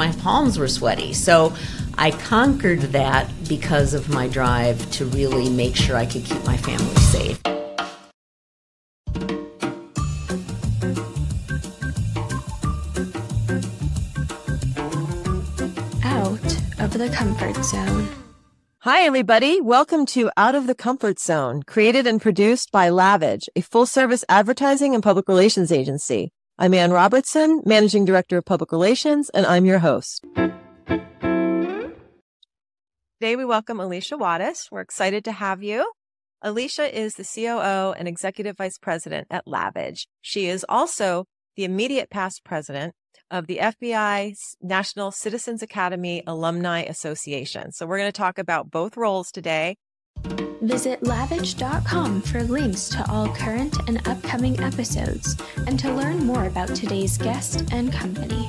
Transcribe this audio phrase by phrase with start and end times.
[0.00, 1.12] My palms were sweaty.
[1.12, 1.52] So
[1.98, 6.56] I conquered that because of my drive to really make sure I could keep my
[6.56, 7.38] family safe.
[16.02, 16.40] Out
[16.80, 18.08] of the comfort zone.
[18.78, 19.60] Hi, everybody.
[19.60, 24.24] Welcome to Out of the Comfort Zone, created and produced by Lavidge, a full service
[24.30, 26.32] advertising and public relations agency.
[26.62, 30.22] I'm Anne Robertson, Managing Director of Public Relations, and I'm your host.
[33.18, 34.70] Today we welcome Alicia Wadas.
[34.70, 35.90] We're excited to have you.
[36.42, 40.06] Alicia is the COO and Executive Vice President at Lavidge.
[40.20, 41.24] She is also
[41.56, 42.92] the immediate past president
[43.30, 47.72] of the FBI National Citizens Academy Alumni Association.
[47.72, 49.78] So we're going to talk about both roles today.
[50.62, 56.68] Visit lavidge.com for links to all current and upcoming episodes and to learn more about
[56.74, 58.48] today's guest and company.